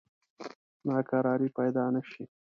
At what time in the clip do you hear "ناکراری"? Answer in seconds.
0.87-1.47